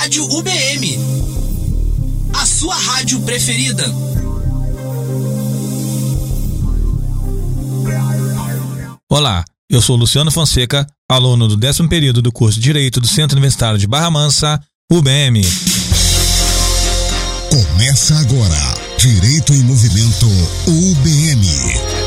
[0.00, 0.96] Rádio UBM.
[2.32, 3.84] A sua rádio preferida.
[9.10, 13.36] Olá, eu sou Luciano Fonseca, aluno do décimo período do curso de Direito do Centro
[13.36, 15.42] Universitário de Barra Mansa, UBM.
[17.50, 20.26] Começa agora, Direito em Movimento,
[20.68, 21.97] UBM.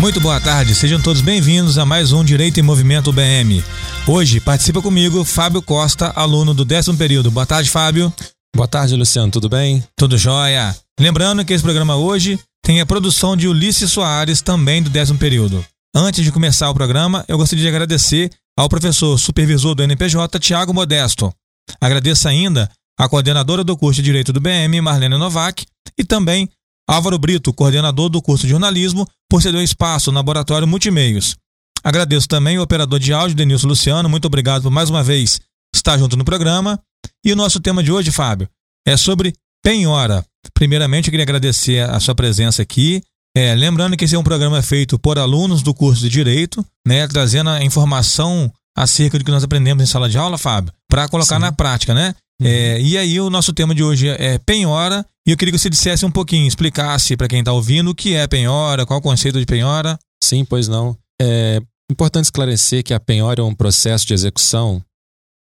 [0.00, 3.64] Muito boa tarde, sejam todos bem-vindos a mais um Direito em Movimento UBM.
[4.06, 7.32] Hoje participa comigo Fábio Costa, aluno do décimo período.
[7.32, 8.12] Boa tarde, Fábio.
[8.54, 9.82] Boa tarde, Luciano, tudo bem?
[9.96, 10.74] Tudo jóia.
[11.00, 15.66] Lembrando que esse programa hoje tem a produção de Ulisses Soares, também do décimo período.
[15.92, 20.72] Antes de começar o programa, eu gostaria de agradecer ao professor supervisor do NPJ, Tiago
[20.72, 21.32] Modesto.
[21.80, 25.66] Agradeço ainda à coordenadora do curso de Direito do BM, Marlene Novak,
[25.98, 26.48] e também
[26.88, 31.36] Álvaro Brito, coordenador do curso de jornalismo, por ceder o espaço no laboratório Multimeios.
[31.84, 35.38] Agradeço também ao operador de áudio, Denilson Luciano, muito obrigado por mais uma vez
[35.74, 36.80] estar junto no programa.
[37.24, 38.48] E o nosso tema de hoje, Fábio,
[38.86, 40.24] é sobre penhora.
[40.54, 43.02] Primeiramente, eu queria agradecer a sua presença aqui.
[43.36, 47.06] É, lembrando que esse é um programa feito por alunos do curso de Direito, né,
[47.06, 51.36] trazendo a informação acerca do que nós aprendemos em sala de aula, Fábio, para colocar
[51.36, 51.42] Sim.
[51.42, 52.14] na prática, né?
[52.40, 52.46] Uhum.
[52.46, 55.68] É, e aí o nosso tema de hoje é penhora, e eu queria que você
[55.68, 59.38] dissesse um pouquinho, explicasse para quem está ouvindo o que é penhora, qual o conceito
[59.38, 59.98] de penhora.
[60.24, 60.96] Sim, pois não.
[61.20, 61.60] É
[61.92, 64.82] importante esclarecer que a penhora é um processo de execução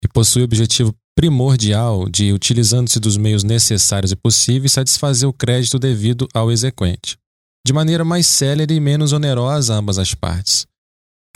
[0.04, 5.78] e possui o objetivo primordial de, utilizando-se dos meios necessários e possíveis, satisfazer o crédito
[5.78, 7.16] devido ao exequente,
[7.64, 10.66] de maneira mais célere e menos onerosa a ambas as partes.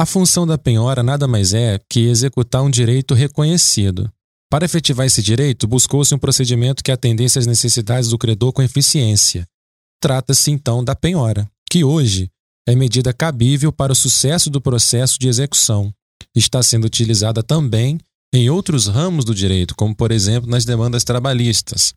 [0.01, 4.11] A função da penhora nada mais é que executar um direito reconhecido.
[4.49, 9.47] Para efetivar esse direito, buscou-se um procedimento que atendesse às necessidades do credor com eficiência.
[10.01, 12.31] Trata-se então da penhora, que hoje
[12.67, 15.93] é medida cabível para o sucesso do processo de execução.
[16.35, 17.99] Está sendo utilizada também
[18.33, 21.93] em outros ramos do direito, como por exemplo nas demandas trabalhistas.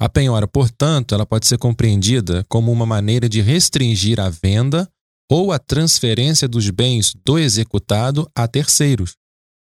[0.00, 4.88] A penhora, portanto, ela pode ser compreendida como uma maneira de restringir a venda
[5.30, 9.14] ou a transferência dos bens do executado a terceiros,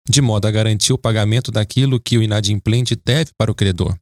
[0.08, 3.96] de modo a garantir o pagamento daquilo que o inadimplente deve para o credor.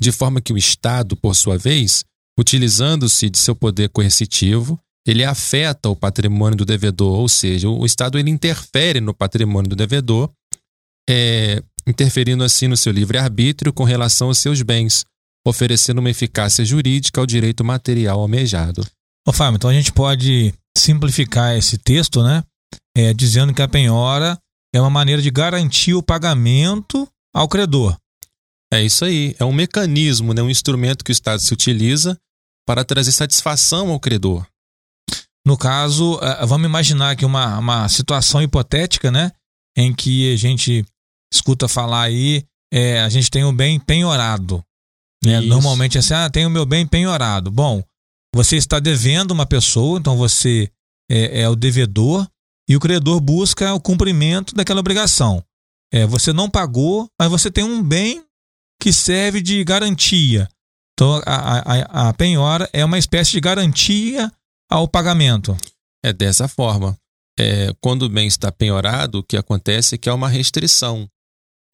[0.00, 2.04] De forma que o Estado, por sua vez,
[2.38, 8.18] utilizando-se de seu poder coercitivo, ele afeta o patrimônio do devedor, ou seja, o Estado
[8.18, 10.30] ele interfere no patrimônio do devedor
[11.08, 15.04] é, interferindo assim no seu livre-arbítrio com relação aos seus bens,
[15.46, 18.86] oferecendo uma eficácia jurídica ao direito material almejado.
[19.26, 22.42] Ô Fábio, então a gente pode simplificar esse texto, né?
[22.96, 24.38] É, dizendo que a penhora
[24.74, 27.96] é uma maneira de garantir o pagamento ao credor.
[28.72, 30.42] É isso aí, é um mecanismo, né?
[30.42, 32.18] um instrumento que o Estado se utiliza
[32.66, 34.44] para trazer satisfação ao credor.
[35.46, 39.30] No caso, é, vamos imaginar aqui uma, uma situação hipotética, né?
[39.76, 40.84] Em que a gente
[41.32, 44.64] escuta falar aí, é, a gente tem o bem penhorado.
[45.24, 45.40] Né?
[45.40, 47.50] Normalmente é assim, ah, tem o meu bem penhorado.
[47.50, 47.82] Bom,
[48.34, 50.70] você está devendo uma pessoa, então você
[51.10, 52.26] é, é o devedor
[52.68, 55.44] e o credor busca o cumprimento daquela obrigação.
[55.92, 58.24] É, você não pagou, mas você tem um bem
[58.80, 60.48] que serve de garantia.
[60.92, 64.32] Então, a, a, a penhora é uma espécie de garantia
[64.70, 65.56] ao pagamento.
[66.04, 66.96] É dessa forma.
[67.38, 71.08] É, quando o bem está penhorado, o que acontece é que há uma restrição.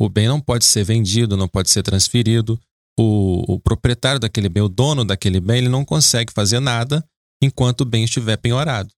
[0.01, 2.59] O bem não pode ser vendido, não pode ser transferido.
[2.99, 7.05] O, o, proprietário daquele bem, o dono daquele bem, ele não consegue fazer nada
[7.43, 8.91] enquanto o bem estiver penhorado.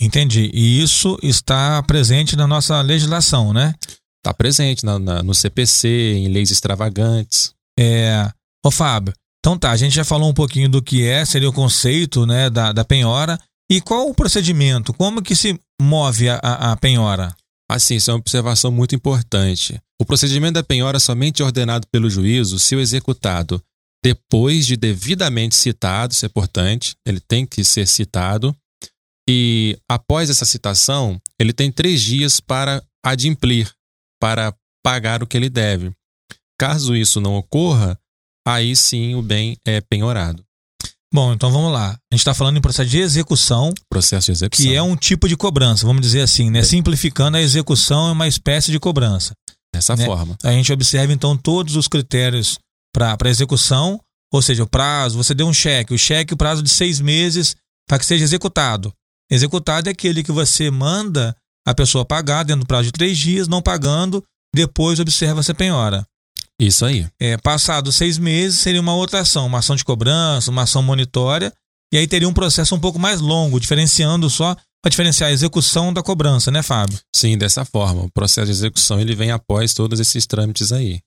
[0.00, 0.50] Entendi.
[0.54, 3.74] E isso está presente na nossa legislação, né?
[4.20, 7.52] Está presente na, na, no CPC, em leis extravagantes.
[7.78, 8.30] É.
[8.64, 11.52] Ô, Fábio, então tá, a gente já falou um pouquinho do que é, seria o
[11.52, 13.38] conceito né, da, da penhora.
[13.70, 14.92] E qual o procedimento?
[14.94, 16.38] Como que se move a,
[16.72, 17.34] a penhora?
[17.70, 19.78] Assim, isso é uma observação muito importante.
[20.00, 23.62] O procedimento da penhora é somente ordenado pelo juízo se o executado,
[24.02, 28.56] depois de devidamente citado, isso é importante, ele tem que ser citado,
[29.28, 33.70] e após essa citação, ele tem três dias para adimplir,
[34.18, 35.92] para pagar o que ele deve.
[36.58, 37.98] Caso isso não ocorra,
[38.46, 40.42] aí sim o bem é penhorado.
[41.12, 41.90] Bom, então vamos lá.
[41.90, 43.72] A gente está falando em processo de execução.
[43.90, 44.64] Processo de execução.
[44.64, 46.60] Que é um tipo de cobrança, vamos dizer assim, né?
[46.60, 46.62] É.
[46.62, 49.34] Simplificando, a execução é uma espécie de cobrança.
[49.74, 50.06] Dessa né?
[50.06, 50.36] forma.
[50.42, 52.58] A gente observa então todos os critérios
[52.94, 54.00] para execução,
[54.32, 57.54] ou seja, o prazo, você deu um cheque, o cheque, o prazo de seis meses
[57.86, 58.92] para que seja executado.
[59.30, 61.36] Executado é aquele que você manda
[61.66, 66.06] a pessoa pagar dentro do prazo de três dias, não pagando, depois observa se penhora.
[66.60, 67.06] Isso aí.
[67.20, 71.52] É, passado seis meses, seria uma outra ação, uma ação de cobrança, uma ação monitória,
[71.92, 75.92] e aí teria um processo um pouco mais longo, diferenciando só para diferenciar a execução
[75.92, 76.98] da cobrança, né, Fábio?
[77.14, 78.02] Sim, dessa forma.
[78.02, 81.00] O processo de execução ele vem após todos esses trâmites aí.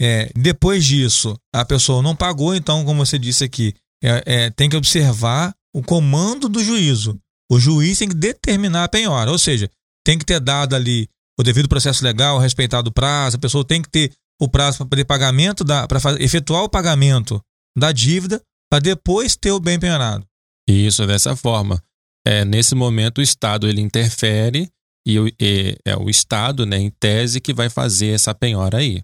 [0.00, 4.68] É, depois disso, a pessoa não pagou, então, como você disse aqui, é, é, tem
[4.68, 7.18] que observar o comando do juízo.
[7.50, 9.68] O juiz tem que determinar a penhora, ou seja,
[10.04, 11.08] tem que ter dado ali
[11.38, 14.86] o devido processo legal, respeitado o prazo, a pessoa tem que ter o prazo para
[14.86, 17.42] poder pagamento para efetuar o pagamento
[17.76, 20.24] da dívida para depois ter o bem penhorado.
[20.68, 21.82] Isso, dessa forma.
[22.26, 24.70] É, nesse momento o Estado ele interfere
[25.06, 29.02] e, e é o Estado, né, em tese, que vai fazer essa penhora aí.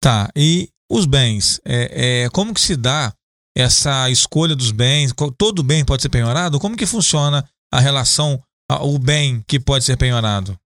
[0.00, 3.12] Tá, e os bens, é, é, como que se dá
[3.56, 5.12] essa escolha dos bens?
[5.38, 6.60] Todo bem pode ser penhorado?
[6.60, 8.42] Como que funciona a relação,
[8.82, 10.58] o bem que pode ser penhorado?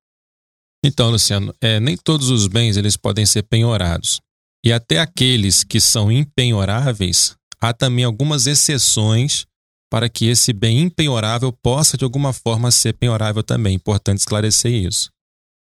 [0.84, 4.20] Então, Luciano, é, nem todos os bens eles podem ser penhorados.
[4.64, 9.46] E até aqueles que são impenhoráveis, há também algumas exceções
[9.90, 13.74] para que esse bem impenhorável possa de alguma forma ser penhorável também.
[13.74, 15.10] Importante esclarecer isso.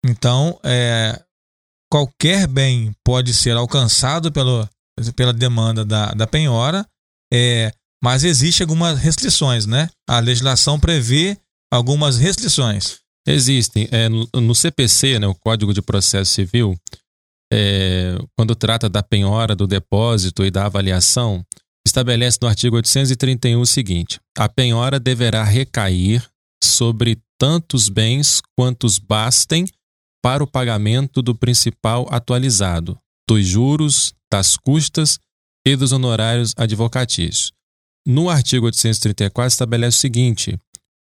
[0.04, 1.22] Então, é,
[1.90, 4.68] qualquer bem pode ser alcançado pelo,
[5.14, 6.86] pela demanda da, da penhora,
[7.32, 9.88] é, mas existe algumas restrições, né?
[10.08, 11.38] A legislação prevê
[11.72, 12.98] algumas restrições.
[13.26, 13.88] Existem.
[13.90, 16.76] É, no, CPC, né, o Código de Processo Civil,
[17.52, 21.44] é, quando trata da penhora, do depósito e da avaliação,
[21.86, 26.26] estabelece no artigo 831 o seguinte: a penhora deverá recair
[26.62, 29.66] sobre tantos bens quantos bastem
[30.22, 35.18] para o pagamento do principal atualizado, dos juros, das custas
[35.66, 37.52] e dos honorários advocatícios.
[38.06, 40.58] No artigo 834 estabelece o seguinte: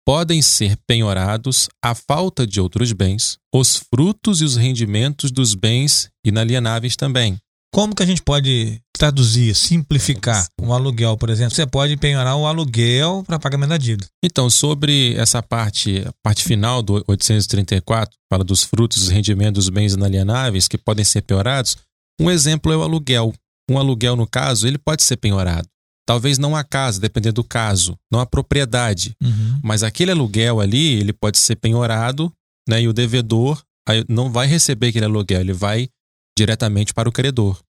[0.05, 6.09] podem ser penhorados a falta de outros bens, os frutos e os rendimentos dos bens
[6.25, 7.37] inalienáveis também.
[7.71, 11.55] Como que a gente pode traduzir, simplificar um aluguel, por exemplo?
[11.55, 14.07] Você pode penhorar o aluguel para pagamento da dívida.
[14.23, 19.69] Então, sobre essa parte, a parte final do 834, fala dos frutos e rendimentos dos
[19.69, 21.77] bens inalienáveis que podem ser penhorados.
[22.19, 23.31] Um exemplo é o aluguel.
[23.69, 25.67] Um aluguel, no caso, ele pode ser penhorado.
[26.05, 29.13] Talvez não a casa, dependendo do caso, não a propriedade.
[29.21, 29.59] Uhum.
[29.63, 32.33] Mas aquele aluguel ali, ele pode ser penhorado,
[32.67, 32.81] né?
[32.81, 33.61] E o devedor
[34.07, 35.87] não vai receber aquele aluguel, ele vai
[36.37, 37.59] diretamente para o credor.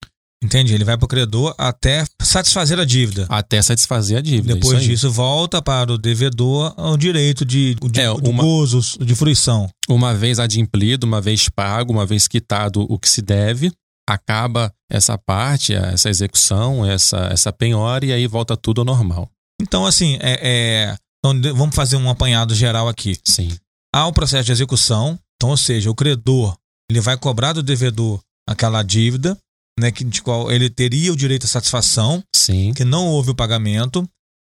[0.43, 3.26] Entendi, ele vai para o credor até satisfazer a dívida.
[3.29, 4.55] Até satisfazer a dívida.
[4.55, 9.69] Depois disso, volta para o devedor o direito de, de, é, de gozo, de fruição.
[9.87, 13.70] Uma vez adimplido, uma vez pago, uma vez quitado o que se deve,
[14.08, 19.31] acaba essa parte, essa execução, essa, essa penhora e aí volta tudo ao normal.
[19.61, 23.17] Então, assim, é, é, então vamos fazer um apanhado geral aqui.
[23.25, 23.50] Sim.
[23.94, 26.56] Há um processo de execução, então, ou seja, o credor
[26.91, 29.38] ele vai cobrar do devedor aquela dívida,
[29.79, 32.75] né, que, de qual ele teria o direito à satisfação, Sim.
[32.75, 34.06] que não houve o pagamento.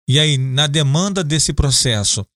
[0.09, 2.27] E aí, na demanda desse processo,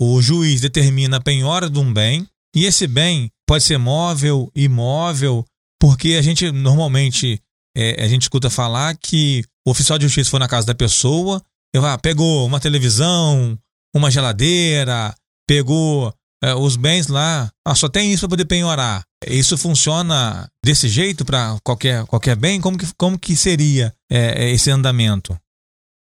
[0.00, 5.44] o juiz determina a penhora de um bem, e esse bem pode ser móvel, imóvel,
[5.80, 7.40] porque a gente normalmente
[7.76, 11.42] é, a gente escuta falar que o oficial de justiça foi na casa da pessoa,
[11.72, 13.58] eu, ah, pegou uma televisão,
[13.94, 15.14] uma geladeira,
[15.46, 19.02] pegou é, os bens lá, ah, só tem isso para poder penhorar.
[19.26, 22.60] Isso funciona desse jeito para qualquer, qualquer bem?
[22.60, 25.38] Como que, como que seria é, esse andamento?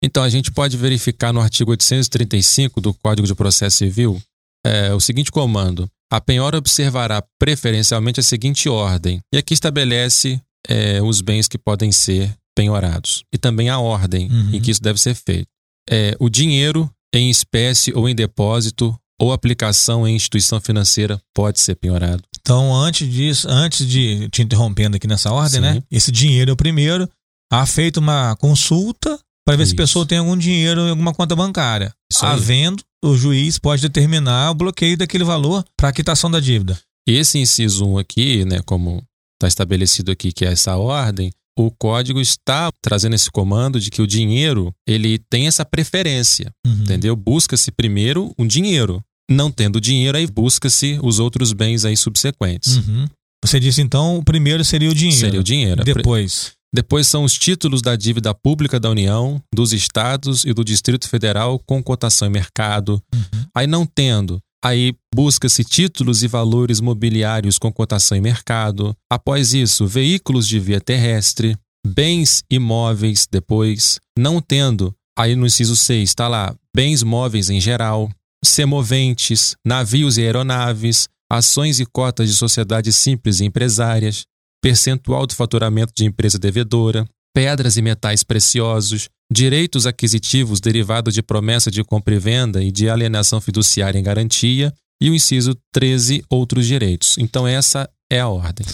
[0.04, 4.22] Então, a gente pode verificar no artigo 835 do Código de Processo Civil
[4.68, 11.02] é, o seguinte comando: a penhora observará preferencialmente a seguinte ordem, e aqui estabelece é,
[11.02, 14.56] os bens que podem ser penhorados e também a ordem uhum.
[14.56, 15.48] em que isso deve ser feito.
[15.90, 21.76] É, o dinheiro em espécie ou em depósito ou aplicação em instituição financeira pode ser
[21.76, 22.24] penhorado.
[22.40, 25.74] Então, antes disso, antes de te interrompendo aqui nessa ordem, né?
[25.74, 25.76] Sim.
[25.80, 25.84] né?
[25.92, 27.10] Esse dinheiro é o primeiro.
[27.52, 29.72] Há feito uma consulta para ver Isso.
[29.72, 31.94] se a pessoa tem algum dinheiro em alguma conta bancária.
[32.12, 36.80] Isso Havendo, o juiz pode determinar o bloqueio daquele valor para a quitação da dívida.
[37.08, 39.04] Esse inciso 1 aqui, né, como
[39.38, 44.02] está estabelecido aqui que é essa ordem, o código está trazendo esse comando de que
[44.02, 46.74] o dinheiro ele tem essa preferência, uhum.
[46.84, 47.16] entendeu?
[47.16, 49.02] Busca-se primeiro um dinheiro.
[49.30, 52.78] Não tendo dinheiro, aí busca-se os outros bens aí subsequentes.
[52.78, 53.08] Uhum.
[53.44, 55.20] Você disse então o primeiro seria o dinheiro.
[55.20, 55.84] Seria o dinheiro.
[55.84, 56.57] Depois.
[56.74, 61.60] Depois são os títulos da dívida pública da União, dos estados e do Distrito Federal
[61.66, 63.02] com cotação em mercado.
[63.14, 63.46] Uhum.
[63.56, 68.96] Aí não tendo, aí busca-se títulos e valores mobiliários com cotação em mercado.
[69.12, 74.00] Após isso, veículos de via terrestre, bens imóveis depois.
[74.18, 78.10] Não tendo, aí no inciso 6 está lá, bens móveis em geral,
[78.44, 84.26] semoventes, navios e aeronaves, ações e cotas de sociedades simples e empresárias,
[84.62, 91.70] percentual do faturamento de empresa devedora, pedras e metais preciosos, direitos aquisitivos derivados de promessa
[91.70, 96.66] de compra e venda e de alienação fiduciária em garantia, e o inciso 13, outros
[96.66, 97.18] direitos.
[97.20, 98.66] Então, essa é a ordem.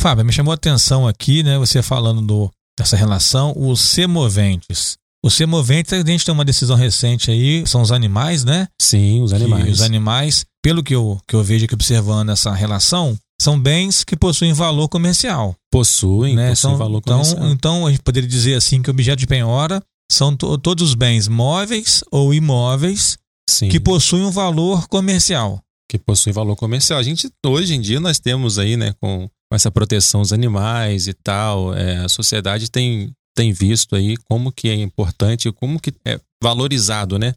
[0.00, 4.96] Fábio, me chamou a atenção aqui, né, você falando do, dessa relação, os semoventes.
[5.24, 8.66] Os semoventes, a gente tem uma decisão recente aí, são os animais, né?
[8.80, 9.72] Sim, os Que animais.
[9.74, 14.16] os animais, pelo que eu, que eu vejo aqui observando essa relação, são bens que
[14.16, 15.54] possuem valor comercial.
[15.72, 16.50] Possuem, né?
[16.50, 17.48] possuem São- valor então, comercial.
[17.50, 19.82] então, a gente poderia dizer assim que objeto de penhora
[20.12, 23.16] são to- todos os bens móveis ou imóveis
[23.48, 25.60] Sim, que possuem um valor comercial.
[25.90, 26.98] que possuem valor comercial.
[27.00, 31.08] A gente, hoje em dia, nós temos aí, né, com com essa proteção aos animais
[31.08, 35.92] e tal, é, a sociedade tem, tem visto aí como que é importante, como que
[36.06, 37.34] é valorizado, né?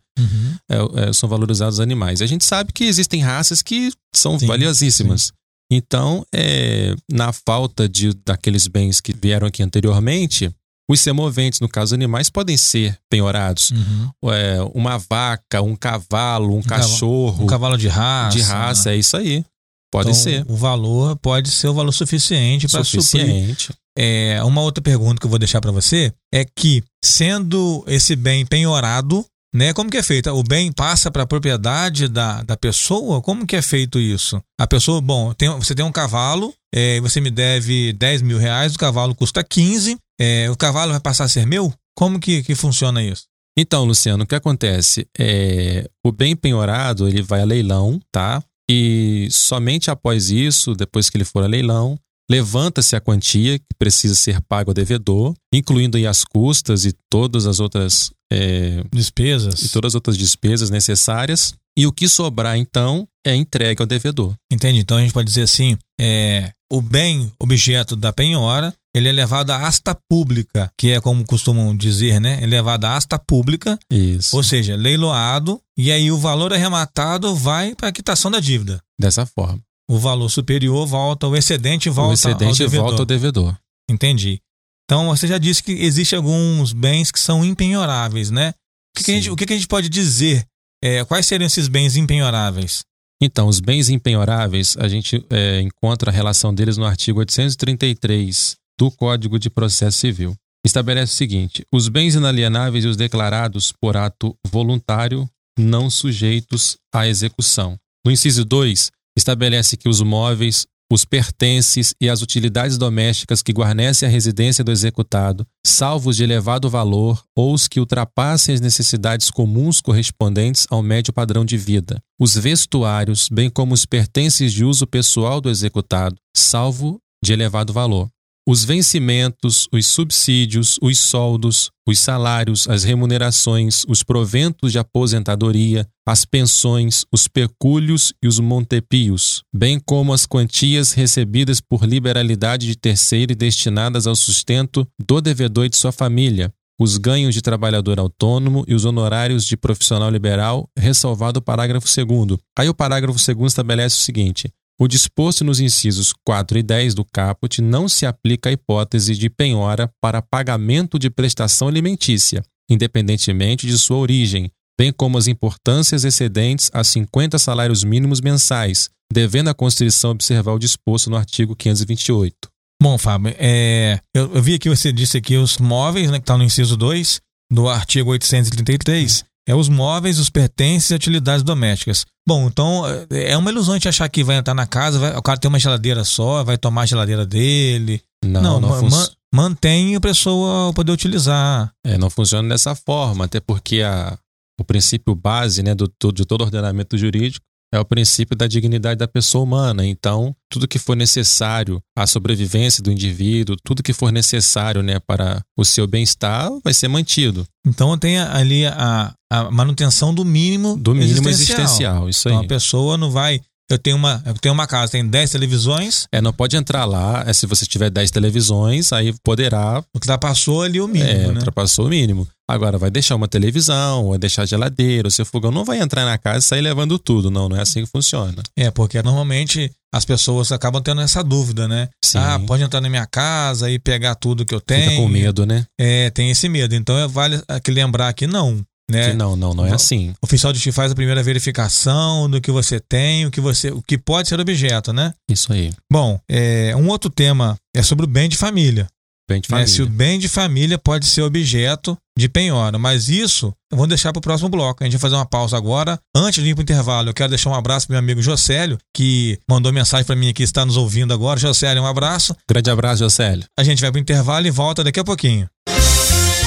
[0.69, 2.22] É, é, são valorizados os animais.
[2.22, 5.31] A gente sabe que existem raças que são Sim, valiosíssimas.
[5.75, 10.49] Então, é, na falta de daqueles bens que vieram aqui anteriormente,
[10.89, 13.71] os semoventes, no caso animais, podem ser penhorados.
[13.71, 14.31] Uhum.
[14.31, 18.37] É, uma vaca, um cavalo, um, cavalo- cachorro Um cavalo de raça.
[18.37, 19.43] de raça, é isso aí.
[19.91, 20.45] Pode Então, ser.
[20.49, 23.55] O valor pode ser o valor suficiente para suprir.
[23.97, 28.43] É, uma outra pergunta que eu vou deixar para você é que, sendo esse bem
[28.45, 29.23] penhorado,
[29.53, 30.29] né, como que é feito?
[30.31, 33.22] O bem passa para a propriedade da, da pessoa?
[33.22, 34.41] Como que é feito isso?
[34.60, 38.74] A pessoa, bom, tem- você tem um cavalo, é, você me deve 10 mil reais,
[38.75, 41.74] o cavalo custa 15, é, o cavalo vai passar a ser meu?
[41.95, 43.25] Como que, que funciona isso?
[43.57, 45.07] Então, Luciano, o que acontece?
[45.17, 48.43] É, o bem penhorado ele vai a leilão, tá?
[48.69, 51.95] E somente após isso, depois que ele for a leilão,
[52.29, 57.45] levanta-se a quantia que precisa ser paga ao devedor, incluindo aí as custas e todas
[57.45, 59.61] as outras é, Despesas?
[59.61, 61.53] e todas as outras despesas necessárias.
[61.77, 64.35] E o que sobrar, então, é entregue ao devedor.
[64.51, 64.79] Entende?
[64.79, 69.49] Então a gente pode dizer assim: é, o bem objeto da penhora ele é levado
[69.49, 72.39] à asta pública, que é como costumam dizer, né?
[72.43, 74.35] É levado à asta pública, Isso.
[74.35, 78.79] ou seja, leiloado, e aí o valor arrematado vai para a quitação da dívida.
[78.99, 79.59] Dessa forma.
[79.89, 82.85] O valor superior volta, o excedente volta o excedente ao devedor.
[82.85, 83.57] volta ao devedor.
[83.89, 84.41] Entendi.
[84.85, 88.49] Então você já disse que existem alguns bens que são impenhoráveis, né?
[88.49, 90.45] O que, que a, gente, o que, que a gente pode dizer?
[90.83, 92.83] É, quais seriam esses bens impenhoráveis?
[93.21, 98.91] Então, os bens impenhoráveis, a gente é, encontra a relação deles no artigo 833 do
[98.91, 100.35] Código de Processo Civil.
[100.65, 107.07] Estabelece o seguinte: os bens inalienáveis e os declarados por ato voluntário não sujeitos à
[107.07, 107.77] execução.
[108.05, 114.08] No inciso 2, estabelece que os móveis, os pertences e as utilidades domésticas que guarnecem
[114.08, 119.32] a residência do executado, salvo os de elevado valor ou os que ultrapassem as necessidades
[119.32, 124.86] comuns correspondentes ao médio padrão de vida, os vestuários, bem como os pertences de uso
[124.86, 128.10] pessoal do executado, salvo de elevado valor.
[128.45, 136.25] Os vencimentos, os subsídios, os soldos, os salários, as remunerações, os proventos de aposentadoria, as
[136.25, 143.31] pensões, os pecúlios e os montepios, bem como as quantias recebidas por liberalidade de terceiro
[143.31, 148.65] e destinadas ao sustento do devedor e de sua família, os ganhos de trabalhador autônomo
[148.67, 153.95] e os honorários de profissional liberal, ressalvado o parágrafo 2 Aí o parágrafo 2 estabelece
[153.95, 154.51] o seguinte:
[154.83, 159.29] o disposto nos incisos 4 e 10 do caput não se aplica à hipótese de
[159.29, 166.69] penhora para pagamento de prestação alimentícia, independentemente de sua origem, bem como as importâncias excedentes
[166.73, 172.35] a 50 salários mínimos mensais, devendo a Constituição observar o disposto no artigo 528.
[172.81, 176.37] Bom, Fábio, é, eu, eu vi aqui, você disse aqui os móveis, né, que está
[176.37, 179.23] no inciso 2 do artigo 833.
[179.47, 182.05] É os móveis, os pertences e utilidades domésticas.
[182.27, 185.15] Bom, então é é uma ilusão a gente achar que vai entrar na casa, vai-
[185.17, 188.01] o cara tem uma geladeira só, vai tomar a geladeira dele.
[188.23, 191.71] Não, não, ma- mantém a pessoa poder utilizar.
[191.85, 194.17] é, não funciona dessa forma, até porque a,
[194.59, 198.99] o princípio base né, do, to- de todo ordenamento jurídico é o princípio da dignidade
[198.99, 199.83] da pessoa humana.
[199.83, 205.41] Então, tudo que for necessário à sobrevivência do indivíduo, tudo que for necessário né, para
[205.57, 207.47] o seu bem-estar, vai ser mantido.
[207.65, 211.61] Então tem ali a, a manutenção do mínimo Do mínimo existencial.
[211.61, 212.35] existencial, isso aí.
[212.35, 213.41] Então a pessoa não vai.
[213.70, 217.24] Eu tenho uma, eu tenho uma casa, tem 10 televisões, É, não pode entrar lá,
[217.25, 221.27] é, se você tiver 10 televisões, aí poderá, o que passou ali o mínimo, é,
[221.27, 221.34] né?
[221.34, 222.27] ultrapassou o mínimo.
[222.48, 226.17] Agora, vai deixar uma televisão, vai deixar geladeira, o seu fogão não vai entrar na
[226.17, 228.43] casa e sair levando tudo, não, não é assim que funciona.
[228.55, 231.88] É, porque normalmente as pessoas acabam tendo essa dúvida, né?
[232.03, 232.17] Sim.
[232.17, 234.89] Ah, pode entrar na minha casa e pegar tudo que eu tenho.
[234.89, 235.65] Fica com medo, né?
[235.79, 236.75] É, tem esse medo.
[236.75, 238.60] Então é vale aqui lembrar que não,
[238.93, 239.09] né?
[239.09, 240.12] Que não, não, não é assim.
[240.21, 243.71] O oficial de justiça faz a primeira verificação do que você tem, o que você,
[243.71, 245.13] o que pode ser objeto, né?
[245.29, 245.71] Isso aí.
[245.91, 248.88] Bom, é, um outro tema é sobre o bem de família.
[249.29, 249.73] bem de né, família.
[249.73, 252.77] se o bem de família pode ser objeto de penhora.
[252.77, 254.83] Mas isso eu vou deixar para o próximo bloco.
[254.83, 256.00] A gente vai fazer uma pausa agora.
[256.15, 258.77] Antes de ir para o intervalo, eu quero deixar um abraço para meu amigo Jocélio,
[258.95, 261.39] que mandou mensagem para mim aqui, está nos ouvindo agora.
[261.39, 262.35] Jocélio, um abraço.
[262.50, 263.45] Grande abraço, Jocélio.
[263.57, 265.47] A gente vai para o intervalo e volta daqui a pouquinho.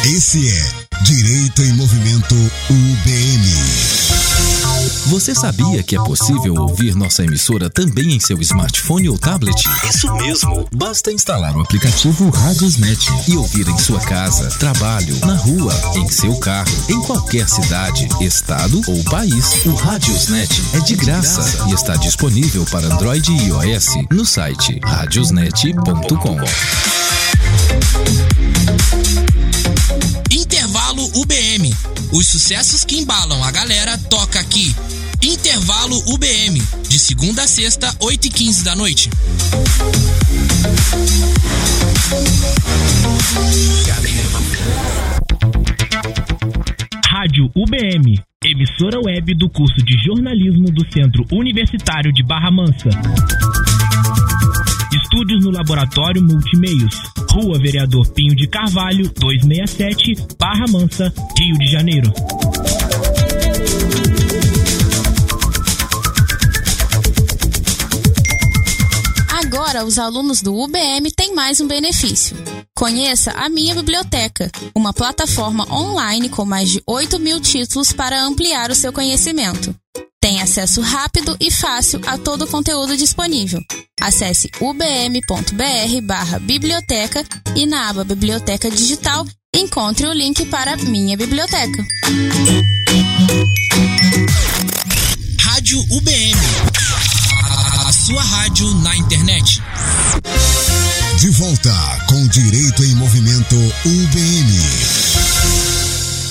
[0.09, 0.73] Esse é
[1.03, 2.37] Direito em Movimento
[2.71, 3.43] UBM.
[5.07, 9.65] Você sabia que é possível ouvir nossa emissora também em seu smartphone ou tablet?
[9.89, 10.69] Isso mesmo!
[10.73, 16.37] Basta instalar o aplicativo Radiosnet e ouvir em sua casa, trabalho, na rua, em seu
[16.37, 19.67] carro, em qualquer cidade, estado ou país.
[19.67, 26.37] O Radiosnet é de graça e está disponível para Android e iOS no site radiosnet.com.
[32.17, 34.75] Os sucessos que embalam a galera toca aqui.
[35.21, 36.63] Intervalo UBM.
[36.89, 39.11] De segunda a sexta, 8 e 15 da noite.
[47.07, 52.89] Rádio UBM, emissora web do curso de jornalismo do Centro Universitário de Barra Mansa.
[54.91, 56.95] Estúdios no Laboratório Multimeios,
[57.37, 62.11] Rua Vereador Pinho de Carvalho, 267, Barra Mansa, Rio de Janeiro.
[69.29, 72.35] Agora, os alunos do UBM têm mais um benefício.
[72.75, 78.71] Conheça a Minha Biblioteca, uma plataforma online com mais de 8 mil títulos para ampliar
[78.71, 79.77] o seu conhecimento.
[80.47, 83.61] Acesso rápido e fácil a todo o conteúdo disponível.
[84.01, 87.25] Acesse ubm.br biblioteca
[87.57, 91.85] e na aba Biblioteca Digital encontre o link para a Minha Biblioteca.
[95.41, 96.39] Rádio UBM.
[97.85, 99.61] A sua rádio na internet.
[101.19, 101.75] De volta
[102.09, 104.61] com Direito em Movimento UBM.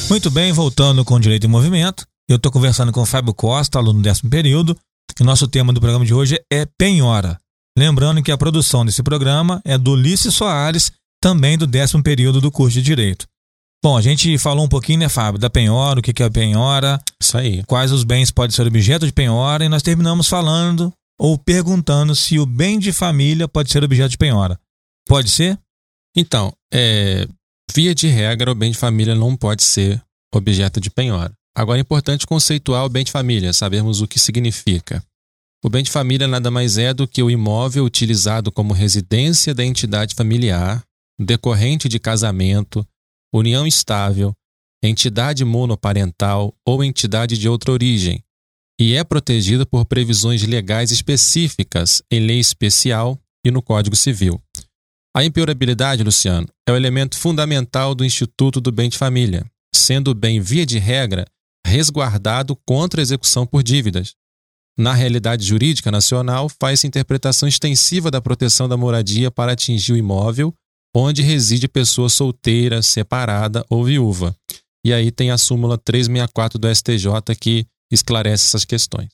[0.09, 2.07] Muito bem, voltando com Direito em Movimento.
[2.27, 4.75] Eu estou conversando com o Fábio Costa, aluno do décimo período.
[5.19, 7.39] E o nosso tema do programa de hoje é penhora.
[7.77, 12.51] Lembrando que a produção desse programa é do Ulisses Soares, também do décimo período do
[12.51, 13.27] curso de Direito.
[13.83, 16.99] Bom, a gente falou um pouquinho, né, Fábio, da penhora, o que é a penhora,
[17.21, 17.63] Isso aí.
[17.65, 22.39] quais os bens podem ser objeto de penhora, e nós terminamos falando ou perguntando se
[22.39, 24.59] o bem de família pode ser objeto de penhora.
[25.07, 25.59] Pode ser?
[26.17, 27.27] Então, é,
[27.73, 30.01] via de regra, o bem de família não pode ser
[30.33, 31.31] objeto de penhora.
[31.55, 35.01] Agora é importante conceituar o bem de família, sabermos o que significa.
[35.63, 39.63] O bem de família nada mais é do que o imóvel utilizado como residência da
[39.63, 40.83] entidade familiar,
[41.17, 42.85] decorrente de casamento,
[43.33, 44.35] união estável,
[44.83, 48.21] entidade monoparental ou entidade de outra origem,
[48.79, 54.41] e é protegido por previsões legais específicas em lei especial e no Código Civil.
[55.15, 60.13] A impenhorabilidade, Luciano, é o elemento fundamental do Instituto do Bem de Família, sendo o
[60.13, 61.25] bem, via de regra,
[61.65, 64.13] resguardado contra execução por dívidas.
[64.77, 70.53] Na realidade jurídica nacional, faz-se interpretação extensiva da proteção da moradia para atingir o imóvel
[70.95, 74.35] onde reside pessoa solteira, separada ou viúva.
[74.85, 79.09] E aí tem a súmula 364 do STJ que esclarece essas questões.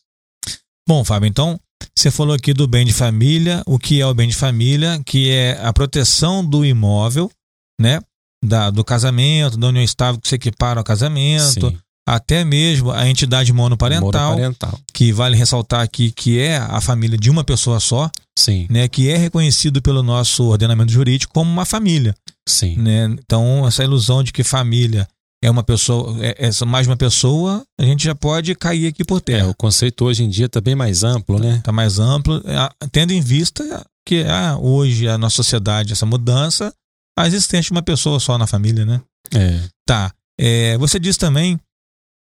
[0.88, 1.60] Bom, Fábio, então
[1.98, 5.30] você falou aqui do bem de família, o que é o bem de família, que
[5.30, 7.32] é a proteção do imóvel,
[7.80, 8.00] né?
[8.44, 11.80] Da, do casamento, da união estável que se equipara ao casamento, Sim.
[12.08, 14.80] Até mesmo a entidade monoparental, Monoparental.
[14.94, 18.88] que vale ressaltar aqui que é a família de uma pessoa só, Sim, né?
[18.88, 22.16] Que é reconhecido pelo nosso ordenamento jurídico como uma família,
[22.48, 22.76] sim.
[22.78, 23.06] né?
[23.06, 25.08] Então, essa ilusão de que família
[25.44, 29.18] é uma pessoa, é, é mais uma pessoa, a gente já pode cair aqui por
[29.18, 29.48] É, terra.
[29.50, 31.58] o conceito hoje em dia está bem mais amplo, né?
[31.58, 36.74] Está mais amplo, ah, tendo em vista que ah, hoje a nossa sociedade, essa mudança,
[37.18, 39.02] a existência de uma pessoa só na família, né?
[39.34, 40.12] É, Tá.
[40.40, 41.60] É, você diz também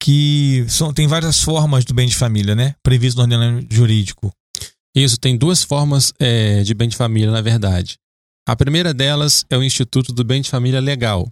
[0.02, 2.76] que são, tem várias formas do bem de família, né?
[2.82, 4.32] Previsto no ordenamento jurídico.
[4.96, 7.98] Isso, tem duas formas é, de bem de família, na verdade.
[8.48, 11.32] A primeira delas é o Instituto do Bem de Família Legal,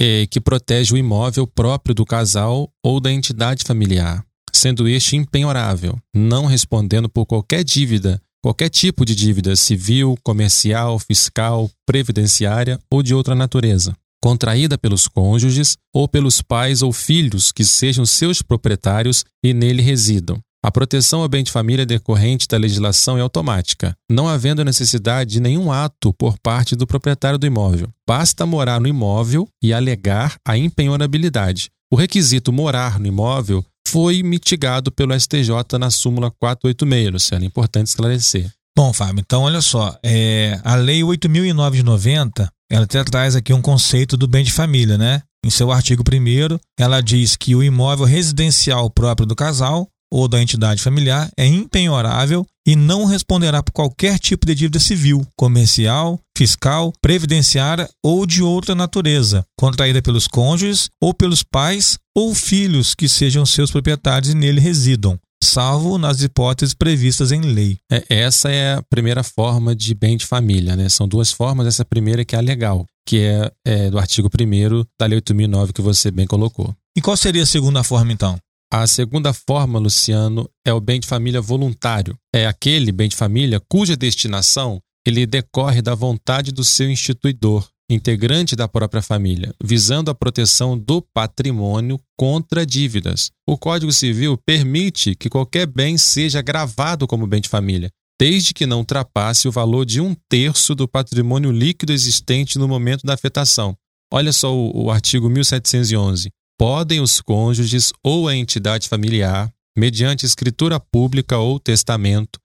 [0.00, 5.98] é, que protege o imóvel próprio do casal ou da entidade familiar, sendo este impenhorável,
[6.14, 13.14] não respondendo por qualquer dívida, qualquer tipo de dívida civil, comercial, fiscal, previdenciária ou de
[13.14, 19.52] outra natureza, contraída pelos cônjuges ou pelos pais ou filhos que sejam seus proprietários e
[19.52, 20.40] nele residam.
[20.64, 25.40] A proteção ao bem de família decorrente da legislação é automática, não havendo necessidade de
[25.40, 27.88] nenhum ato por parte do proprietário do imóvel.
[28.08, 31.68] Basta morar no imóvel e alegar a impenhorabilidade.
[31.92, 37.44] O requisito morar no imóvel foi mitigado pelo STJ na súmula 486, Luciano.
[37.44, 38.48] É importante esclarecer.
[38.76, 43.52] Bom, Fábio, então olha só, é, a Lei 8.009 de 90, ela até traz aqui
[43.52, 45.22] um conceito do bem de família, né?
[45.44, 50.40] Em seu artigo 1 ela diz que o imóvel residencial próprio do casal ou da
[50.40, 56.92] entidade familiar é impenhorável e não responderá por qualquer tipo de dívida civil, comercial, fiscal,
[57.02, 63.44] previdenciária ou de outra natureza, contraída pelos cônjuges ou pelos pais ou filhos que sejam
[63.44, 67.78] seus proprietários e nele residam, salvo nas hipóteses previstas em lei.
[67.90, 70.88] É, essa é a primeira forma de bem de família, né?
[70.88, 71.66] São duas formas.
[71.66, 75.72] Essa primeira que é a legal, que é, é do artigo 1 da Lei 8.009
[75.72, 76.74] que você bem colocou.
[76.96, 78.38] E qual seria a segunda forma, então?
[78.72, 82.16] A segunda forma, Luciano, é o bem de família voluntário.
[82.34, 88.56] É aquele bem de família cuja destinação ele decorre da vontade do seu instituidor, integrante
[88.56, 93.30] da própria família, visando a proteção do patrimônio contra dívidas.
[93.46, 98.66] O Código Civil permite que qualquer bem seja gravado como bem de família, desde que
[98.66, 103.76] não ultrapasse o valor de um terço do patrimônio líquido existente no momento da afetação.
[104.12, 106.30] Olha só o, o artigo 1711.
[106.58, 112.38] Podem os cônjuges ou a entidade familiar, mediante escritura pública ou testamento,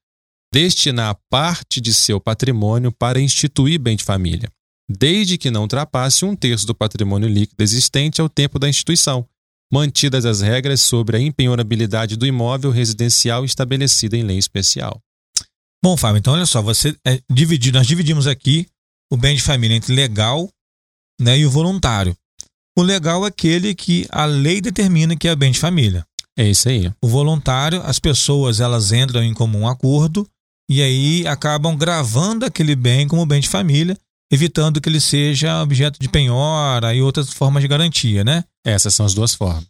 [0.54, 4.50] destinar parte de seu patrimônio para instituir bem de família
[4.90, 9.28] desde que não ultrapasse um terço do patrimônio líquido existente ao tempo da instituição,
[9.72, 15.02] mantidas as regras sobre a impenhorabilidade do imóvel residencial estabelecida em lei especial.
[15.84, 18.68] Bom, Fábio, então olha só, você é, dividir, nós dividimos aqui
[19.12, 20.50] o bem de família entre legal
[21.20, 22.16] né, e o voluntário.
[22.78, 26.06] O legal é aquele que a lei determina que é bem de família.
[26.38, 26.92] É isso aí.
[27.02, 30.30] O voluntário, as pessoas elas entram em comum acordo
[30.70, 33.98] e aí acabam gravando aquele bem como bem de família
[34.32, 38.44] evitando que ele seja objeto de penhora e outras formas de garantia, né?
[38.66, 39.66] Essas são as duas formas.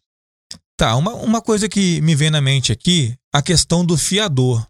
[0.78, 4.66] Tá, uma, uma coisa que me vem na mente aqui, a questão do fiador.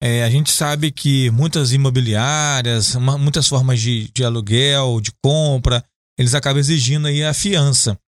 [0.00, 5.84] É, a gente sabe que muitas imobiliárias, uma, muitas formas de, de aluguel, de compra,
[6.16, 7.98] eles acabam exigindo aí a fiança.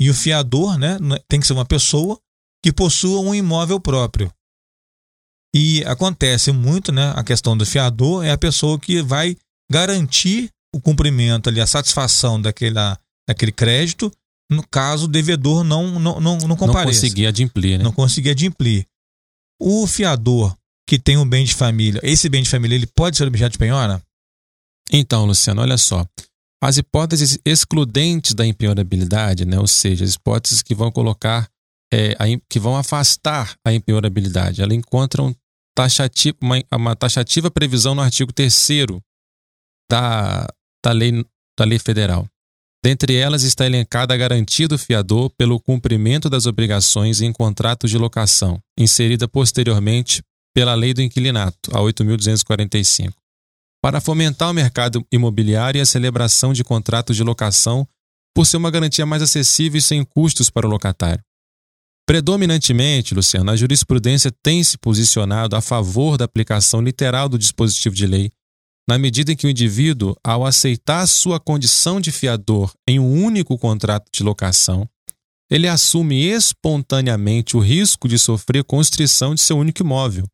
[0.00, 0.96] E o fiador, né,
[1.28, 2.18] tem que ser uma pessoa
[2.62, 4.32] que possua um imóvel próprio.
[5.54, 9.36] E acontece muito, né, a questão do fiador é a pessoa que vai
[9.70, 14.10] garantir o cumprimento ali, a satisfação daquela, daquele crédito,
[14.50, 16.86] no caso o devedor não, não, não, não compareça.
[16.86, 17.84] Não conseguir adimplir, né?
[17.84, 18.86] Não conseguir adimplir.
[19.60, 20.56] O fiador
[20.86, 23.58] que tem um bem de família, esse bem de família, ele pode ser objeto de
[23.58, 24.02] penhora?
[24.92, 26.06] Então, Luciano, olha só.
[26.62, 31.48] As hipóteses excludentes da impenhorabilidade, né, ou seja, as hipóteses que vão colocar,
[31.92, 35.34] é, a, que vão afastar a impenhorabilidade, ela encontram
[35.74, 38.68] taxativa, uma, uma taxativa previsão no artigo 3
[39.90, 40.46] da,
[40.84, 41.24] da lei,
[41.58, 42.26] da lei federal.
[42.84, 47.96] Dentre elas está elencada a garantia do fiador pelo cumprimento das obrigações em contratos de
[47.96, 50.22] locação, inserida posteriormente
[50.54, 53.10] pela Lei do Inquilinato, a 8.245,
[53.82, 57.88] para fomentar o mercado imobiliário e a celebração de contratos de locação
[58.36, 61.24] por ser uma garantia mais acessível e sem custos para o locatário.
[62.06, 68.06] Predominantemente, Luciano, a jurisprudência tem se posicionado a favor da aplicação literal do dispositivo de
[68.06, 68.30] lei
[68.88, 73.56] na medida em que o indivíduo, ao aceitar sua condição de fiador em um único
[73.58, 74.88] contrato de locação,
[75.50, 80.26] ele assume espontaneamente o risco de sofrer constrição de seu único imóvel.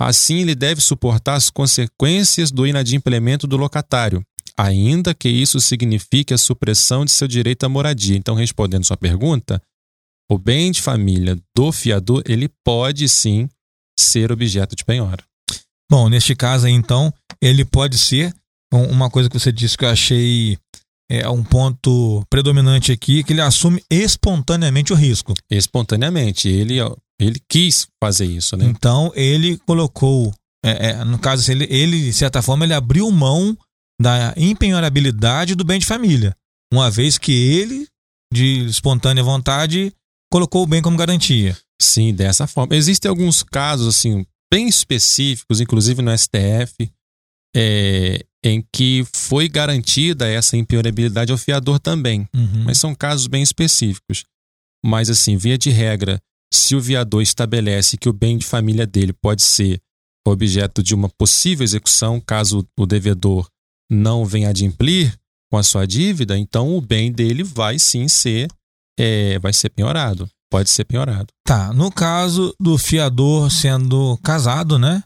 [0.00, 4.24] Assim, ele deve suportar as consequências do inadimplemento do locatário,
[4.56, 8.16] ainda que isso signifique a supressão de seu direito à moradia.
[8.16, 9.60] Então, respondendo sua pergunta,
[10.30, 13.48] o bem de família do fiador, ele pode sim
[13.98, 15.22] ser objeto de penhora.
[15.90, 18.34] Bom, neste caso então, ele pode ser
[18.72, 20.58] uma coisa que você disse que eu achei
[21.10, 25.34] é um ponto predominante aqui, que ele assume espontaneamente o risco.
[25.50, 26.76] Espontaneamente, ele
[27.20, 28.64] ele quis fazer isso, né?
[28.64, 30.32] Então ele colocou,
[30.64, 33.56] é, é, no caso ele, ele de certa forma ele abriu mão
[34.00, 36.34] da empenhorabilidade do bem de família,
[36.72, 37.86] uma vez que ele
[38.32, 39.92] de espontânea vontade
[40.32, 41.58] colocou o bem como garantia.
[41.82, 42.76] Sim, dessa forma.
[42.76, 46.90] Existem alguns casos assim bem específicos, inclusive no STF,
[47.54, 52.28] é, em que foi garantida essa impenhorabilidade ao fiador também.
[52.34, 52.64] Uhum.
[52.64, 54.24] Mas são casos bem específicos.
[54.84, 56.20] Mas, assim, via de regra,
[56.52, 59.80] se o fiador estabelece que o bem de família dele pode ser
[60.26, 63.48] objeto de uma possível execução, caso o devedor
[63.90, 65.14] não venha adimplir
[65.50, 68.48] com a sua dívida, então o bem dele vai sim ser,
[68.98, 70.28] é, vai ser penhorado.
[70.50, 71.28] Pode ser piorado.
[71.44, 71.72] Tá.
[71.72, 75.02] No caso do fiador sendo casado, né?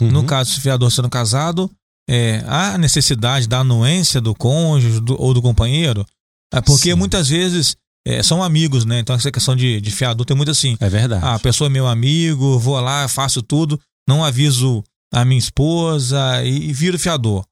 [0.00, 0.10] Uhum.
[0.10, 1.70] No caso do fiador sendo casado,
[2.08, 6.06] é, há necessidade da anuência do cônjuge do, ou do companheiro?
[6.52, 6.94] É porque Sim.
[6.94, 9.00] muitas vezes é, são amigos, né?
[9.00, 10.76] Então essa questão de, de fiador tem muito assim.
[10.80, 11.24] É verdade.
[11.24, 16.44] Ah, a pessoa é meu amigo, vou lá, faço tudo, não aviso a minha esposa
[16.44, 17.44] e, e viro fiador.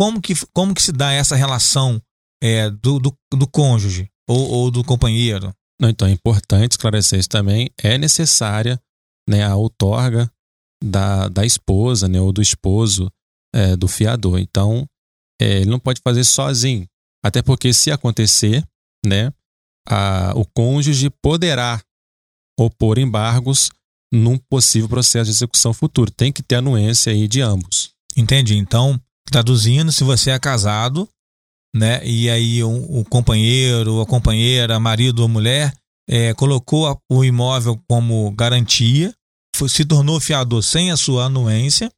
[0.00, 2.00] Como que, como que se dá essa relação
[2.40, 5.52] é, do, do, do cônjuge ou, ou do companheiro?
[5.80, 7.70] Não, então é importante esclarecer isso também.
[7.82, 8.80] É necessária
[9.28, 10.30] né, a outorga
[10.82, 13.10] da, da esposa né, ou do esposo
[13.54, 14.38] é, do fiador.
[14.38, 14.86] Então,
[15.40, 16.86] é, ele não pode fazer sozinho.
[17.24, 18.64] Até porque, se acontecer,
[19.04, 19.32] né,
[19.88, 21.80] a, o cônjuge poderá
[22.58, 23.70] opor embargos
[24.12, 26.10] num possível processo de execução futuro.
[26.10, 27.90] Tem que ter anuência aí de ambos.
[28.16, 28.56] Entendi.
[28.56, 31.08] Então, traduzindo, se você é casado,
[31.74, 35.72] né, e aí o, o companheiro, a companheira, marido ou mulher,
[36.08, 39.14] é, colocou o imóvel como garantia,
[39.54, 41.90] foi, se tornou fiador sem a sua anuência,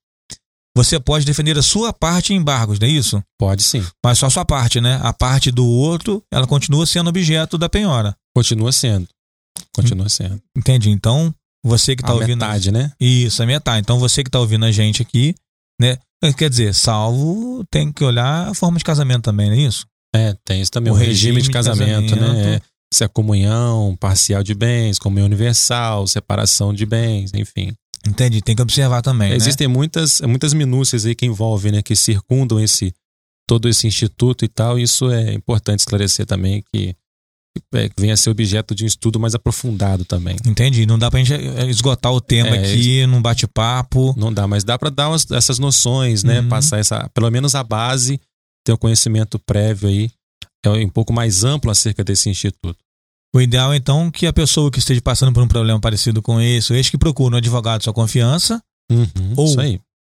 [0.76, 3.22] você pode defender a sua parte em embargos, não é isso?
[3.38, 3.84] Pode sim.
[4.04, 5.00] Mas só a sua parte, né?
[5.02, 8.14] A parte do outro, ela continua sendo objeto da penhora.
[8.34, 9.08] Continua sendo.
[9.74, 10.40] Continua sendo.
[10.56, 10.90] Entendi.
[10.90, 12.38] Então, você que está ouvindo.
[12.40, 12.92] Metade, né?
[13.00, 13.80] Isso, a metade.
[13.80, 15.34] Então, você que está ouvindo a gente aqui,
[15.80, 15.98] né?
[16.36, 19.86] Quer dizer, salvo, tem que olhar a forma de casamento também, não é isso?
[20.14, 20.92] É, tem isso também.
[20.92, 22.36] O, o regime, regime, de casamento, de casamento.
[22.36, 22.54] né?
[22.56, 22.60] É,
[22.92, 27.72] se é comunhão parcial de bens, comunhão universal, separação de bens, enfim.
[28.06, 29.30] Entendi, tem que observar também.
[29.30, 29.36] Né?
[29.36, 29.74] Existem né?
[29.74, 31.82] muitas, muitas minúcias aí que envolvem, né?
[31.82, 32.94] Que circundam esse
[33.46, 34.78] todo esse instituto e tal.
[34.78, 36.94] E isso é importante esclarecer também que
[37.74, 40.36] é, venha a ser objeto de um estudo mais aprofundado também.
[40.46, 40.86] Entendi.
[40.86, 44.14] Não dá pra gente é, esgotar o tema é, aqui num bate-papo.
[44.16, 46.40] Não dá, mas dá para dar umas, essas noções, né?
[46.40, 46.48] Uhum.
[46.48, 48.20] Passar essa, pelo menos a base,
[48.64, 50.10] ter um conhecimento prévio aí,
[50.64, 52.78] é um pouco mais amplo acerca desse instituto.
[53.34, 56.74] O ideal, então, que a pessoa que esteja passando por um problema parecido com esse,
[56.74, 59.54] este que procura um advogado de sua confiança, uhum, ou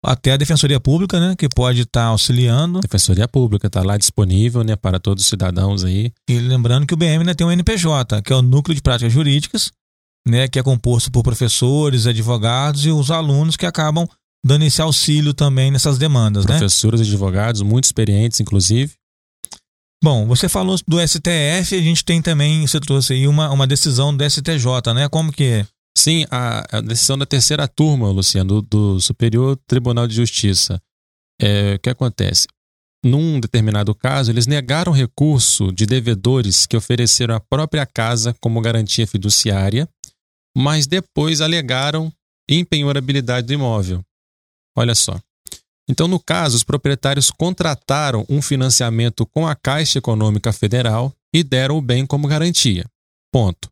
[0.04, 2.80] até a Defensoria Pública, né, que pode estar tá auxiliando.
[2.80, 6.12] Defensoria Pública está lá disponível, né, para todos os cidadãos aí.
[6.30, 9.12] E lembrando que o BM né, tem um NPJ, que é o Núcleo de Práticas
[9.12, 9.72] Jurídicas,
[10.28, 14.08] né, que é composto por professores, advogados e os alunos que acabam
[14.44, 16.58] dando esse auxílio também nessas demandas, né?
[16.58, 18.92] Professores e advogados, muito experientes, inclusive.
[20.02, 24.16] Bom, você falou do STF, a gente tem também, você trouxe aí uma, uma decisão
[24.16, 25.08] do STJ, né?
[25.08, 25.66] Como que é?
[25.96, 30.80] Sim, a, a decisão da terceira turma, Luciano, do, do Superior Tribunal de Justiça.
[31.40, 32.46] É, o que acontece?
[33.04, 39.06] Num determinado caso, eles negaram recurso de devedores que ofereceram a própria casa como garantia
[39.06, 39.88] fiduciária,
[40.56, 42.12] mas depois alegaram
[42.48, 44.04] impenhorabilidade do imóvel.
[44.76, 45.18] Olha só.
[45.88, 51.78] Então, no caso, os proprietários contrataram um financiamento com a Caixa Econômica Federal e deram
[51.78, 52.84] o bem como garantia.
[53.32, 53.70] Ponto.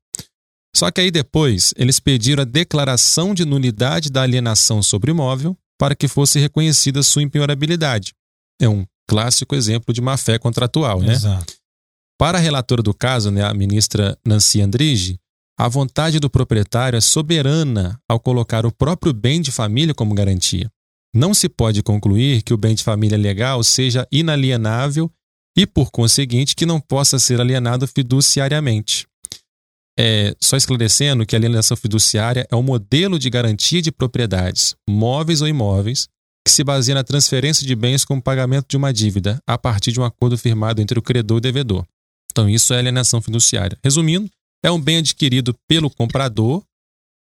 [0.77, 5.94] Só que aí depois eles pediram a declaração de nulidade da alienação sobre imóvel para
[5.94, 8.12] que fosse reconhecida sua impenhorabilidade.
[8.61, 11.12] É um clássico exemplo de má-fé contratual, né?
[11.12, 11.55] Exato.
[12.18, 15.18] Para a relatora do caso, né, a ministra Nancy Andrige,
[15.59, 20.70] a vontade do proprietário é soberana ao colocar o próprio bem de família como garantia.
[21.14, 25.09] Não se pode concluir que o bem de família legal seja inalienável
[25.57, 29.07] e, por conseguinte, que não possa ser alienado fiduciariamente.
[29.96, 35.40] É, só esclarecendo que a alienação fiduciária é um modelo de garantia de propriedades, móveis
[35.40, 36.09] ou imóveis,
[36.44, 40.00] que se baseia na transferência de bens como pagamento de uma dívida, a partir de
[40.00, 41.87] um acordo firmado entre o credor e o devedor.
[42.33, 43.79] Então, isso é alienação fiduciária.
[43.85, 44.29] Resumindo,
[44.64, 46.64] é um bem adquirido pelo comprador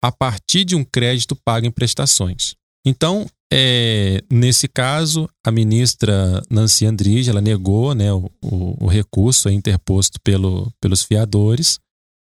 [0.03, 2.55] a partir de um crédito pago em prestações.
[2.85, 9.49] Então, é, nesse caso, a ministra Nancy Andrige ela negou né, o, o, o recurso
[9.49, 11.79] interposto pelo, pelos fiadores.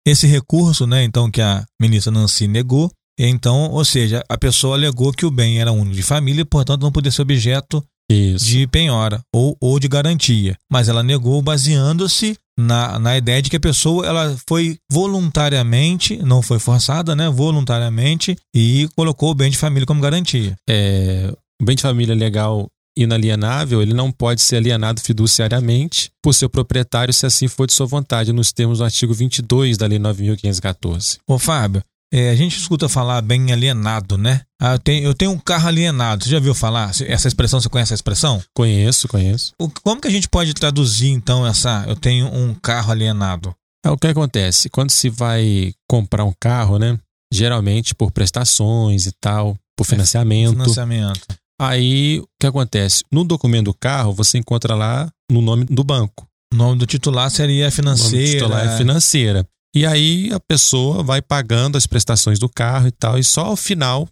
[0.06, 5.12] Esse recurso, né, então, que a ministra Nancy negou, então, ou seja, a pessoa alegou
[5.12, 8.44] que o bem era único de família e, portanto, não podia ser objeto Isso.
[8.44, 10.56] de penhora ou, ou de garantia.
[10.70, 16.42] Mas ela negou baseando-se na, na ideia de que a pessoa ela foi voluntariamente, não
[16.42, 17.28] foi forçada, né?
[17.28, 20.54] Voluntariamente e colocou o bem de família como garantia.
[20.68, 26.48] É, o bem de família legal inalienável, ele não pode ser alienado fiduciariamente por seu
[26.48, 31.18] proprietário se assim for de sua vontade, nos termos do artigo 22 da Lei 9.514.
[31.26, 31.82] Ô, Fábio,
[32.16, 34.42] é, a gente escuta falar bem alienado, né?
[34.62, 36.22] Ah, eu, tenho, eu tenho um carro alienado.
[36.22, 37.60] Você já viu falar essa expressão?
[37.60, 38.40] Você conhece essa expressão?
[38.54, 39.52] Conheço, conheço.
[39.60, 43.52] O, como que a gente pode traduzir, então, essa eu tenho um carro alienado?
[43.84, 44.70] É o que acontece.
[44.70, 46.96] Quando se vai comprar um carro, né?
[47.32, 50.52] Geralmente por prestações e tal, por financiamento.
[50.52, 51.26] É, financiamento.
[51.60, 53.02] Aí o que acontece?
[53.10, 56.28] No documento do carro, você encontra lá no nome do banco.
[56.52, 58.08] O nome do titular seria financeira.
[58.08, 59.48] O nome do titular é financeira.
[59.74, 63.56] E aí a pessoa vai pagando as prestações do carro e tal, e só ao
[63.56, 64.08] final,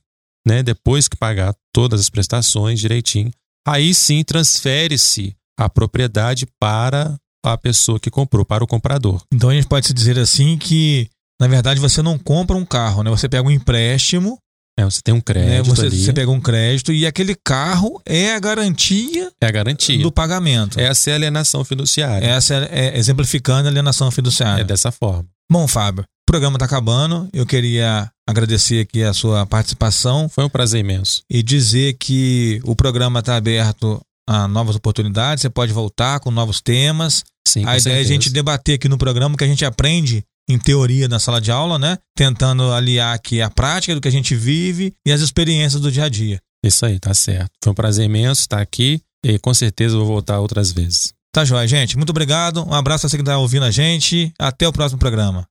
[0.47, 3.31] né, depois que pagar todas as prestações direitinho,
[3.67, 9.23] aí sim transfere-se a propriedade para a pessoa que comprou, para o comprador.
[9.33, 11.09] Então a gente pode dizer assim que,
[11.41, 13.11] na verdade, você não compra um carro, né?
[13.11, 14.39] Você pega um empréstimo
[14.79, 15.23] É, você tem um né?
[15.23, 16.03] crédito Você, ali.
[16.03, 19.99] você pega um crédito e aquele carro é a garantia É a garantia.
[20.03, 20.81] do pagamento.
[20.81, 22.27] Essa é a alienação fiduciária.
[22.27, 24.63] Essa é, é exemplificando a alienação fiduciária.
[24.63, 25.27] É dessa forma.
[25.51, 27.29] Bom, Fábio, o programa está acabando.
[27.35, 31.23] Eu queria agradecer aqui a sua participação Foi um prazer imenso.
[31.29, 35.43] e dizer que o programa está aberto a novas oportunidades.
[35.43, 37.23] Você pode voltar com novos temas.
[37.47, 38.09] Sim, a ideia é a certeza.
[38.09, 41.79] gente debater aqui no programa que a gente aprende em teoria na sala de aula,
[41.79, 41.99] né?
[42.17, 46.05] Tentando aliar aqui a prática do que a gente vive e as experiências do dia
[46.05, 46.41] a dia.
[46.65, 47.51] Isso aí, tá certo.
[47.63, 51.13] Foi um prazer imenso estar aqui e com certeza eu vou voltar outras vezes.
[51.33, 51.97] Tá joia, gente.
[51.97, 52.65] Muito obrigado.
[52.69, 54.33] Um abraço a você que está ouvindo a gente.
[54.39, 55.47] Até o próximo programa.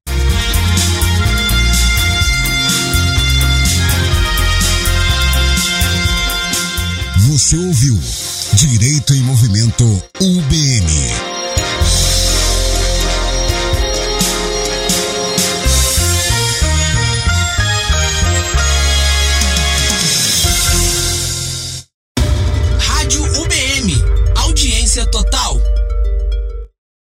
[7.28, 7.98] Você ouviu
[8.54, 9.86] Direito em Movimento
[10.20, 11.31] UBM.